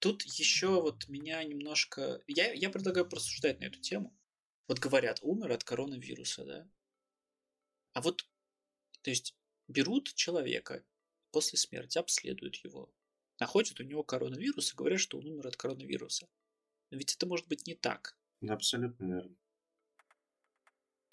[0.00, 2.22] тут еще вот меня немножко...
[2.26, 4.16] Я, я предлагаю просуждать на эту тему.
[4.66, 6.68] Вот говорят, умер от коронавируса, да?
[7.92, 8.26] А вот,
[9.02, 9.36] то есть,
[9.68, 10.84] берут человека
[11.32, 12.92] после смерти, обследуют его,
[13.38, 16.28] находят у него коронавирус и говорят, что он умер от коронавируса.
[16.90, 18.16] Но ведь это может быть не так.
[18.48, 19.36] Абсолютно верно.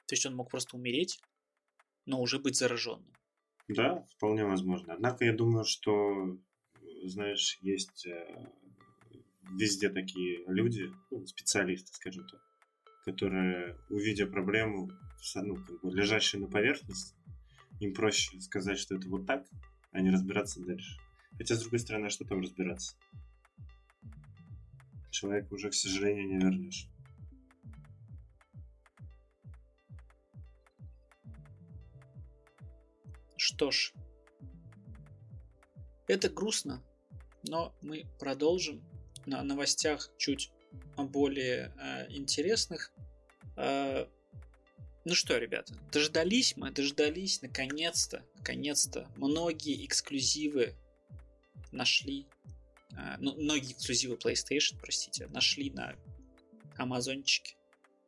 [0.05, 1.19] То есть он мог просто умереть,
[2.05, 3.13] но уже быть зараженным.
[3.67, 4.93] Да, вполне возможно.
[4.93, 6.37] Однако я думаю, что,
[7.03, 8.51] знаешь, есть э,
[9.51, 12.41] везде такие люди, ну, специалисты, скажем так,
[13.05, 14.91] которые, увидя проблему,
[15.35, 17.15] ну, как бы лежащую на поверхности,
[17.79, 19.45] им проще сказать, что это вот так,
[19.91, 20.99] а не разбираться дальше.
[21.37, 22.95] Хотя, с другой стороны, а что там разбираться?
[25.11, 26.89] Человека уже, к сожалению, не вернешь.
[33.37, 33.93] Что ж,
[36.07, 36.83] это грустно,
[37.47, 38.81] но мы продолжим
[39.27, 40.51] на новостях чуть
[40.97, 42.91] более э, интересных.
[43.55, 44.07] Э,
[45.05, 49.07] ну что, ребята, дождались мы, дождались, наконец-то, наконец-то.
[49.15, 50.75] Многие эксклюзивы
[51.71, 52.27] нашли,
[52.91, 55.95] э, ну, многие эксклюзивы PlayStation, простите, нашли на
[56.77, 57.55] Амазончике.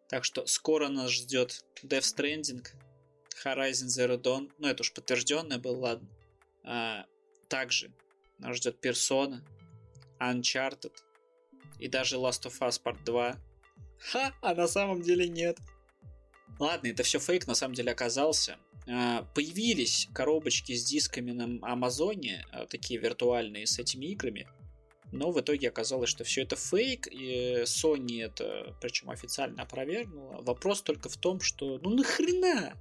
[0.07, 2.65] Так что скоро нас ждет Death Stranding,
[3.43, 6.09] Horizon Zero Dawn, ну это уж подтвержденное было, ладно.
[6.63, 7.05] А,
[7.47, 7.93] также
[8.37, 9.41] нас ждет Persona,
[10.19, 10.93] Uncharted
[11.79, 13.35] и даже Last of Us Part 2.
[13.99, 15.57] Ха, а на самом деле нет.
[16.59, 18.57] Ладно, это все фейк, на самом деле оказался.
[18.87, 24.47] А, появились коробочки с дисками на Амазоне, а, такие виртуальные с этими играми.
[25.11, 30.41] Но в итоге оказалось, что все это фейк, и Sony это, причем официально опровергнула.
[30.41, 32.73] Вопрос только в том, что ну нахрена?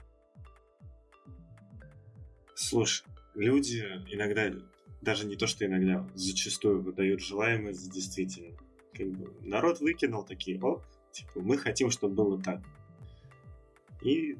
[2.54, 3.78] Слушай, люди
[4.10, 4.52] иногда,
[5.00, 8.58] даже не то, что иногда, зачастую выдают желаемое за действительно.
[8.98, 10.82] Как бы народ выкинул такие, о,
[11.12, 12.60] типа, мы хотим, чтобы было так.
[14.02, 14.36] И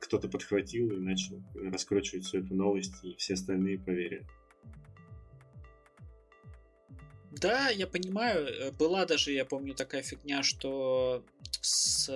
[0.00, 4.26] кто-то подхватил и начал раскручивать всю эту новость, и все остальные поверили.
[7.30, 8.46] Да, я понимаю.
[8.46, 11.24] Э, была даже, я помню, такая фигня, что
[11.60, 12.08] с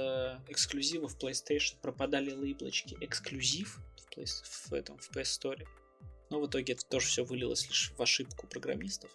[0.48, 3.80] эксклюзивов PlayStation пропадали лейблочки эксклюзив,
[4.16, 5.66] в этом в PS Store.
[6.30, 9.10] Но в итоге это тоже все вылилось лишь в ошибку программистов.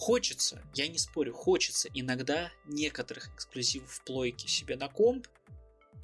[0.00, 5.26] Хочется, я не спорю, хочется иногда некоторых эксклюзивов в плойке себе на комп,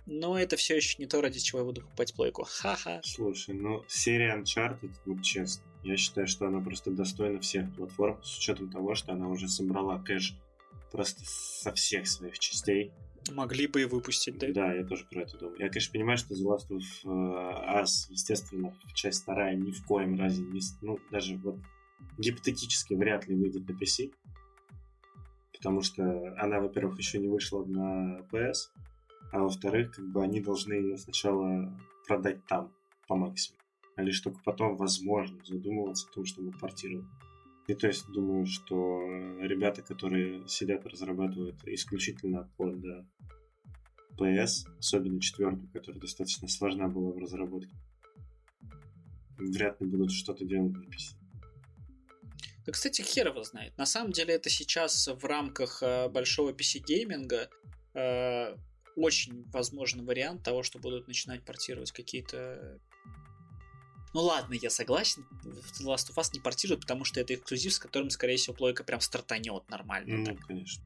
[0.05, 2.45] Но это все еще не то, ради чего я буду покупать плойку.
[2.47, 3.01] Ха-ха.
[3.03, 8.37] Слушай, ну серия Uncharted, вот честно, я считаю, что она просто достойна всех платформ, с
[8.37, 10.35] учетом того, что она уже собрала кэш
[10.93, 12.93] просто со всех своих частей.
[13.33, 14.49] Могли бы и выпустить, да?
[14.53, 15.59] Да, я тоже про это думаю.
[15.59, 20.21] Я, конечно, понимаю, что The Last of э, Us, естественно, часть вторая ни в коем
[20.21, 20.61] разе не...
[20.83, 21.57] Ну, даже вот
[22.19, 24.13] гипотетически вряд ли выйдет на PC.
[25.53, 28.71] Потому что она, во-первых, еще не вышла на PS,
[29.33, 31.77] а во-вторых, как бы они должны ее сначала
[32.07, 32.73] продать там
[33.09, 33.61] по максимуму.
[33.97, 37.07] А лишь только потом, возможно, задумываться о том, чтобы портировать.
[37.67, 39.01] И то есть думаю, что
[39.41, 42.77] ребята, которые сидят разрабатывают исключительно под
[44.19, 47.75] PS, особенно четвертую, которая достаточно сложна была в разработке,
[49.37, 51.17] вряд ли будут что-то делать на PC.
[52.67, 53.77] Да, кстати, хер его знает.
[53.79, 57.49] На самом деле это сейчас в рамках э, большого PC-гейминга
[57.95, 58.57] э,
[58.97, 62.81] очень возможен вариант того, что будут начинать портировать какие-то
[64.17, 65.27] ну ладно, я согласен,
[65.83, 68.99] Last of Us не портируют, потому что это эксклюзив, с которым, скорее всего, плойка прям
[69.03, 70.17] стартанет нормально.
[70.17, 70.47] Ну, так.
[70.47, 70.83] конечно.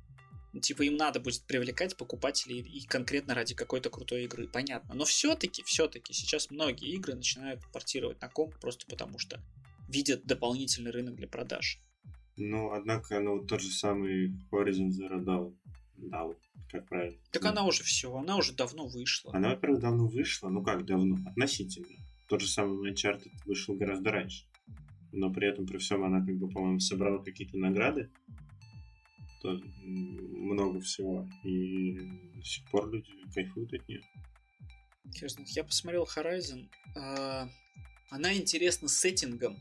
[0.61, 4.95] Типа им надо будет привлекать покупателей и конкретно ради какой-то крутой игры, понятно.
[4.95, 9.40] Но все-таки, все-таки сейчас многие игры начинают портировать на комп просто потому что
[9.90, 11.81] видят дополнительный рынок для продаж.
[12.37, 15.55] Ну, однако, ну, тот же самый Horizon Zero Dawn,
[15.98, 16.37] Dawn
[16.70, 17.18] как правильно?
[17.33, 17.50] Так да.
[17.50, 19.35] она уже все, она уже давно вышла.
[19.35, 21.88] Она, во-первых, давно вышла, ну как давно, относительно.
[22.29, 24.46] Тот же самый Uncharted вышел гораздо раньше.
[25.12, 28.11] Но при этом, при всем, она, как бы, по-моему, собрала какие-то награды.
[29.42, 31.29] То много всего.
[31.42, 31.98] И
[32.37, 34.03] до сих пор люди кайфуют от нее.
[35.46, 36.68] Я посмотрел Horizon.
[36.94, 37.48] А,
[38.11, 39.57] она интересна сеттингом,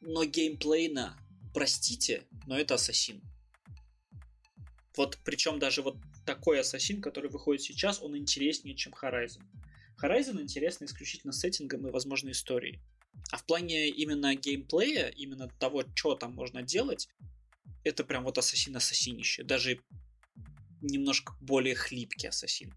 [0.00, 1.18] но геймплейно,
[1.52, 3.22] простите, но это Ассасин.
[4.96, 9.42] Вот причем даже вот такой Ассасин, который выходит сейчас, он интереснее, чем Horizon.
[10.02, 12.80] Horizon интересно исключительно сеттингом и, возможно, историей.
[13.30, 17.08] А в плане именно геймплея, именно того, что там можно делать,
[17.84, 19.42] это прям вот ассасин ассасинище.
[19.42, 19.80] Даже
[20.80, 22.74] немножко более хлипкий ассасин,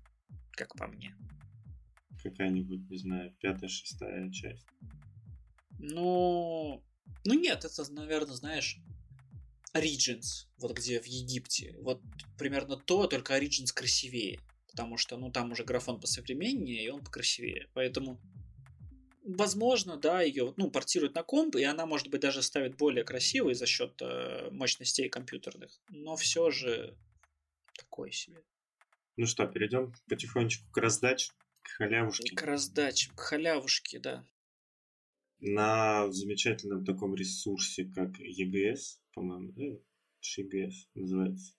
[0.52, 1.16] как по мне.
[2.22, 4.66] Какая-нибудь, не знаю, пятая, шестая часть.
[5.80, 6.84] Ну,
[7.24, 8.78] ну нет, это, наверное, знаешь,
[9.74, 11.76] Origins, вот где в Египте.
[11.80, 12.02] Вот
[12.38, 14.40] примерно то, только Origins красивее
[14.74, 17.70] потому что, ну, там уже графон посовременнее, и он покрасивее.
[17.74, 18.20] Поэтому,
[19.24, 23.54] возможно, да, ее, ну, портируют на комп, и она, может быть, даже ставит более красивой
[23.54, 25.80] за счет э, мощностей компьютерных.
[25.90, 26.98] Но все же
[27.78, 28.42] такой себе.
[29.16, 32.36] Ну что, перейдем потихонечку к раздаче, к халявушке.
[32.36, 34.26] К раздаче, к халявушке, да.
[35.46, 39.78] На замечательном таком ресурсе, как EGS, по-моему, да?
[40.40, 41.54] EGS называется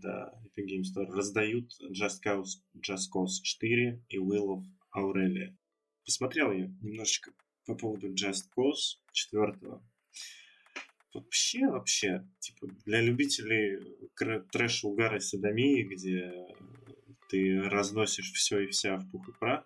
[0.00, 4.62] да, Epic Game Store раздают Just Cause, Just Cause 4 и Will of
[4.94, 5.56] Aurelia.
[6.04, 7.32] Посмотрел я немножечко
[7.66, 9.58] по поводу Just Cause 4.
[11.14, 13.78] Вообще, вообще, типа, для любителей
[14.52, 16.32] трэша, угара садомии, где
[17.30, 19.64] ты разносишь все и вся в пух и прах,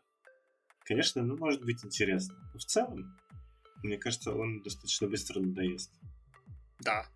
[0.85, 2.37] конечно, ну, может быть интересно.
[2.53, 3.19] Но в целом,
[3.83, 5.91] мне кажется, он достаточно быстро надоест.
[6.81, 7.07] Да.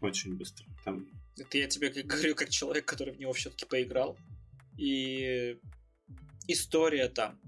[0.00, 0.66] Очень быстро.
[0.84, 4.16] Там это я тебе говорю как человек, который в него все-таки поиграл.
[4.78, 5.58] И
[6.48, 7.38] история там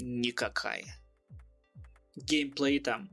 [0.00, 0.84] никакая.
[2.14, 3.08] Геймплей там.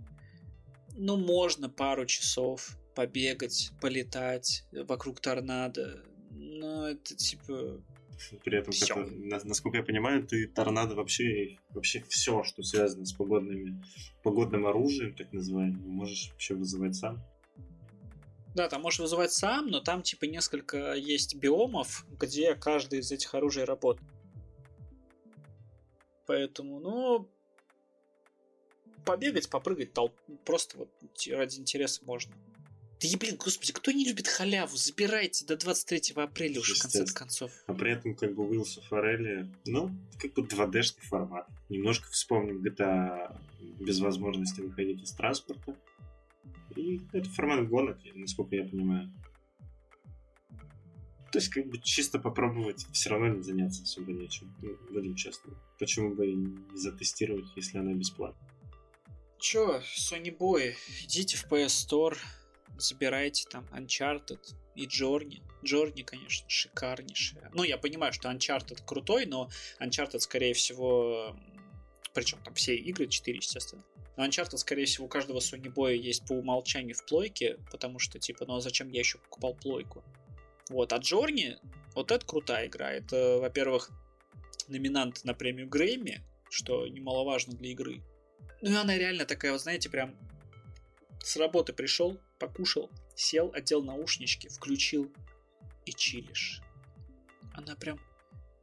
[0.96, 6.04] Ну, можно пару часов побегать, полетать вокруг торнадо.
[6.32, 7.82] Но это типа
[8.44, 13.84] при этом, как, насколько я понимаю, ты торнадо вообще, вообще все, что связано с погодными,
[14.24, 17.24] погодным оружием, так называемым, можешь вообще вызывать сам.
[18.56, 23.34] Да, там можешь вызывать сам, но там типа несколько есть биомов, где каждый из этих
[23.36, 24.10] оружий работает.
[26.26, 27.30] Поэтому, ну,
[29.06, 30.14] побегать, попрыгать, толп...
[30.46, 30.90] просто вот
[31.32, 32.34] ради интереса можно.
[33.02, 34.76] Да и, блин, господи, кто не любит халяву?
[34.76, 37.52] Забирайте до 23 апреля уже, в конце концов.
[37.66, 41.48] А при этом, как бы, Уилса Форелли, ну, как бы 2D-шный формат.
[41.70, 43.40] Немножко вспомним GTA
[43.80, 45.78] без возможности выходить из транспорта.
[46.76, 49.10] И это формат гонок, насколько я понимаю.
[51.32, 54.54] То есть, как бы чисто попробовать, все равно не заняться особо нечем.
[54.62, 55.54] Ну, будем честны.
[55.78, 58.46] Почему бы и не затестировать, если она бесплатна?
[59.38, 60.74] Чё, Sony Boy,
[61.04, 62.18] идите в PS Store,
[62.82, 64.40] забирайте там Uncharted
[64.76, 65.42] и Journey.
[65.64, 67.52] Journey, конечно, шикарнейшая.
[67.54, 69.50] Ну, я понимаю, что Uncharted крутой, но
[69.80, 71.36] Uncharted, скорее всего,
[72.14, 73.84] причем там все игры, 4, естественно,
[74.18, 78.20] но Uncharted, скорее всего, у каждого Sony Boy есть по умолчанию в плойке, потому что,
[78.20, 80.04] типа, ну а зачем я еще покупал плойку?
[80.70, 81.58] Вот, а Джорни,
[81.96, 82.92] Вот это крутая игра.
[82.92, 83.90] Это, во-первых,
[84.68, 88.02] номинант на премию Грэмми, что немаловажно для игры.
[88.62, 90.16] Ну и она реально такая, вот знаете, прям
[91.24, 95.12] с работы пришел, покушал, сел, одел наушнички, включил
[95.86, 96.62] и чилишь.
[97.54, 98.00] Она прям,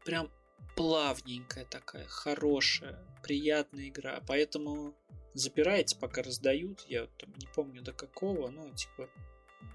[0.04, 0.30] прям
[0.74, 4.22] плавненькая такая, хорошая, приятная игра.
[4.26, 4.94] Поэтому
[5.34, 6.84] запираете, пока раздают.
[6.88, 9.08] Я там не помню до какого, но типа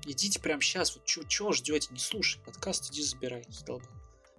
[0.05, 0.95] идите прямо сейчас.
[0.95, 1.89] Вот чего ждете?
[1.91, 3.43] Не слушай подкаст, иди забирай.
[3.49, 3.89] Задолбал.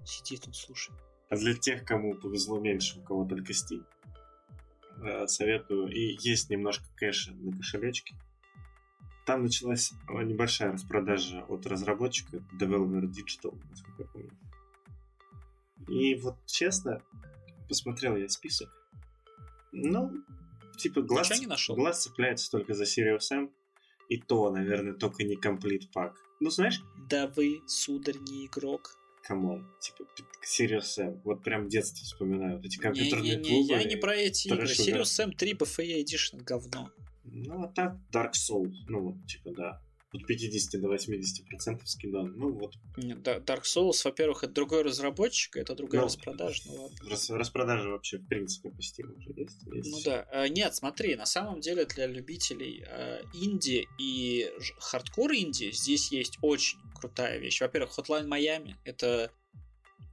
[0.05, 0.93] Сиди тут, слушай.
[1.29, 3.85] А для тех, кому повезло меньше, у кого только Steam,
[5.03, 5.89] э, советую.
[5.89, 8.15] И есть немножко кэша на кошелечке.
[9.25, 14.31] Там началась небольшая распродажа от разработчика Developer Digital, насколько я помню.
[15.89, 17.03] И вот честно,
[17.69, 18.69] посмотрел я список.
[19.73, 20.13] Ну,
[20.77, 21.75] типа глаз, не нашел?
[21.75, 23.51] глаз цепляется только за Sirius M.
[24.09, 26.21] И то, наверное, только не комплит пак.
[26.41, 26.83] Ну, знаешь...
[27.09, 28.99] Да вы, сударь, не игрок.
[29.23, 30.05] Come on, типа
[30.45, 31.21] Serious Sam.
[31.25, 32.57] Вот прям в детстве вспоминаю.
[32.57, 34.65] Вот эти компьютерные не, не, не, Я не про эти игры.
[34.65, 36.91] Serious Sam 3 BFE Edition говно.
[37.25, 38.75] Ну, а так Dark Souls.
[38.89, 39.81] Ну, типа, да
[40.13, 42.35] от 50 до 80 процентов скидон.
[42.37, 42.75] Ну вот.
[42.97, 46.63] Dark Souls, во-первых, это другой разработчик, это другая ну, распродажа.
[46.67, 47.11] Ну, ладно.
[47.11, 49.63] Рас, распродажа вообще в принципе по Steam уже есть.
[49.73, 49.91] есть.
[49.91, 50.27] Ну да.
[50.31, 56.39] А, нет, смотри, на самом деле для любителей э, инди и хардкор инди здесь есть
[56.43, 57.61] очень крутая вещь.
[57.61, 59.31] Во-первых, Hotline Miami это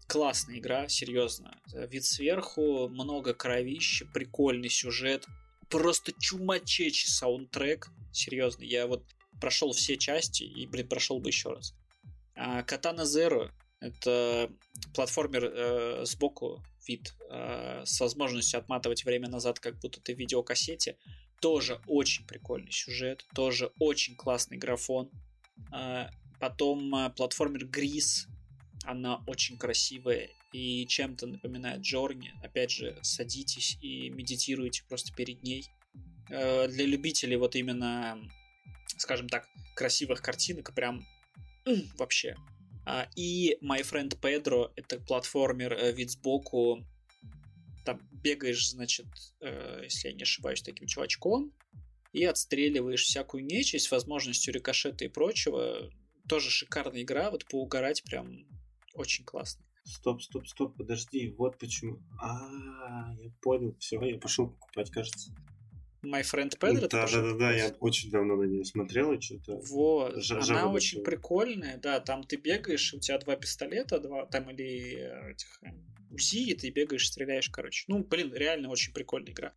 [0.07, 1.59] классная игра, серьезно.
[1.73, 5.27] Вид сверху, много кровища, прикольный сюжет,
[5.69, 7.89] просто чумачечий саундтрек.
[8.11, 9.05] Серьезно, я вот
[9.39, 11.73] прошел все части и, блин, прошел бы еще раз.
[12.35, 14.51] А Katana Zero это
[14.93, 20.97] платформер э, сбоку вид э, с возможностью отматывать время назад, как будто ты в видеокассете.
[21.39, 25.09] Тоже очень прикольный сюжет, тоже очень классный графон.
[25.73, 26.07] Э,
[26.39, 28.27] потом э, платформер Грис,
[28.83, 32.33] она очень красивая и чем-то напоминает Джорни.
[32.43, 35.65] Опять же, садитесь и медитируйте просто перед ней.
[36.29, 38.19] Э, для любителей вот именно
[38.97, 41.05] скажем так, красивых картинок, прям
[41.97, 42.35] вообще.
[42.85, 46.85] А, и My Friend Pedro— это платформер э, вид сбоку.
[47.85, 49.07] Там бегаешь, значит,
[49.41, 51.53] э, если я не ошибаюсь, таким чувачком,
[52.11, 55.91] и отстреливаешь всякую нечисть возможностью рикошета и прочего.
[56.27, 58.45] Тоже шикарная игра, вот поугарать прям
[58.99, 59.65] очень классно.
[59.85, 61.99] Стоп, стоп, стоп, подожди, вот почему.
[62.21, 65.31] А, я понял, все, я пошел покупать, кажется.
[66.03, 66.87] My Friend Pedro.
[66.87, 69.59] Да, да, да, да, я очень давно на нее смотрел и что-то.
[69.69, 74.97] Вот, она очень прикольная, да, там ты бегаешь, у тебя два пистолета, два там или
[74.97, 75.71] э, этих э,
[76.11, 77.85] УЗИ, и ты бегаешь, стреляешь, короче.
[77.87, 79.53] Ну, блин, реально очень прикольная игра.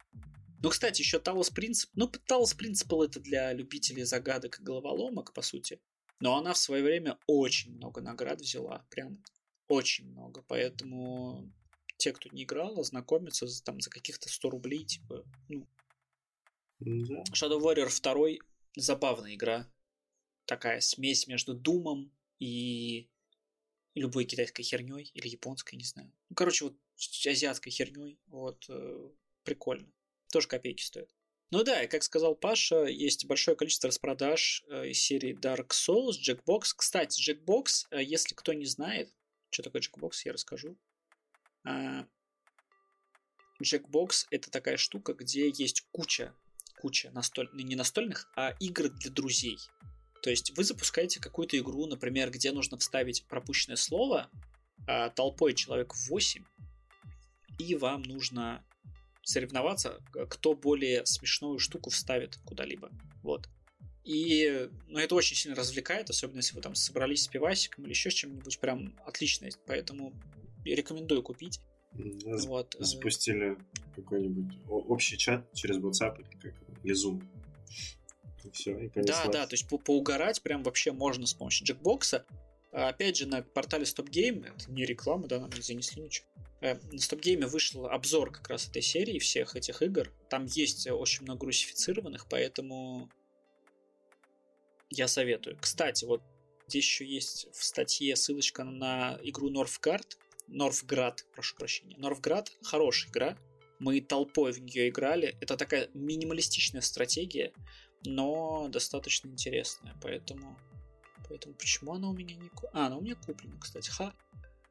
[0.62, 1.90] Ну, кстати, еще Талос Принцип.
[1.94, 5.80] Ну, Талос Принципл это для любителей загадок и головоломок, по сути.
[6.22, 8.86] Но она в свое время очень много наград взяла.
[8.90, 9.20] Прям
[9.66, 10.44] очень много.
[10.46, 11.50] Поэтому
[11.96, 15.66] те, кто не играл, ознакомятся там за каких-то 100 рублей, типа, ну,
[16.78, 17.24] да.
[17.34, 18.46] Shadow Warrior 2
[18.76, 19.68] забавная игра.
[20.44, 23.10] Такая смесь между Думом и
[23.96, 26.12] любой китайской херней или японской, не знаю.
[26.28, 26.76] Ну, короче, вот
[27.26, 28.20] азиатской херней.
[28.26, 29.10] Вот, э,
[29.42, 29.92] прикольно.
[30.32, 31.10] Тоже копейки стоит.
[31.52, 36.14] Ну да, и как сказал Паша, есть большое количество распродаж э, из серии Dark Souls,
[36.26, 36.72] Jackbox.
[36.74, 39.12] Кстати, Jackbox, э, если кто не знает,
[39.50, 40.78] что такое Jackbox, я расскажу.
[41.64, 42.06] А,
[43.62, 46.34] Jackbox это такая штука, где есть куча
[46.82, 47.48] куча настоль...
[47.52, 49.58] не настольных, а игр для друзей.
[50.22, 54.28] То есть вы запускаете какую-то игру, например, где нужно вставить пропущенное слово
[54.88, 56.44] а, толпой человек 8,
[57.58, 58.64] и вам нужно
[59.22, 62.90] соревноваться, кто более смешную штуку вставит куда-либо.
[63.22, 63.48] Вот.
[64.04, 68.10] И ну, это очень сильно развлекает, особенно если вы там собрались с пивасиком или еще
[68.10, 69.48] с чем-нибудь прям отлично.
[69.66, 70.12] Поэтому
[70.64, 71.60] рекомендую купить.
[71.92, 72.74] Вот.
[72.74, 73.58] Э, запустили
[73.94, 77.22] какой-нибудь общий чат через WhatsApp или, как, или Zoom.
[78.44, 82.24] И все, и Да, да, то есть по поугарать прям вообще можно с помощью джекбокса.
[82.72, 86.26] А, опять же, на портале StopGame, это не реклама, да, нам не занесли ничего.
[86.62, 90.10] Э, на StopGame вышел обзор как раз этой серии, всех этих игр.
[90.30, 93.10] Там есть очень много русифицированных, поэтому
[94.88, 95.58] я советую.
[95.60, 96.22] Кстати, вот
[96.68, 101.96] здесь еще есть в статье ссылочка на игру Northgard, Норфград, прошу прощения.
[101.98, 103.36] Норфград хорошая игра.
[103.78, 105.36] Мы толпой в нее играли.
[105.40, 107.52] Это такая минималистичная стратегия,
[108.04, 109.96] но достаточно интересная.
[110.00, 110.56] Поэтому,
[111.28, 112.50] поэтому почему она у меня не...
[112.72, 113.90] А, она у меня куплена, кстати.
[113.90, 114.14] Ха.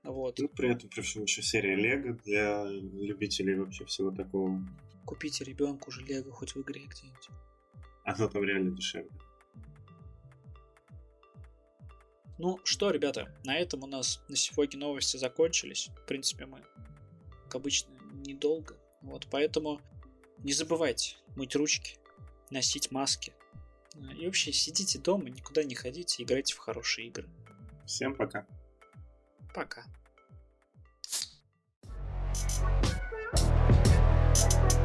[0.04, 0.40] Вот.
[0.40, 4.60] Ну, при этом, при всем, еще серия Лего для любителей вообще всего такого.
[5.06, 7.30] Купите ребенку уже Лего хоть в игре где-нибудь.
[8.04, 9.12] Оно там реально дешевле.
[12.40, 15.90] Ну что, ребята, на этом у нас на сегодня новости закончились.
[15.96, 16.64] В принципе, мы,
[17.44, 17.92] как обычно,
[18.26, 18.76] недолго.
[19.04, 19.80] Вот, поэтому
[20.40, 21.98] не забывайте мыть ручки,
[22.50, 23.34] носить маски.
[24.18, 27.30] И вообще сидите дома, никуда не ходите, играйте в хорошие игры.
[27.86, 28.48] Всем пока.
[29.54, 29.84] Пока.
[34.34, 34.81] thank you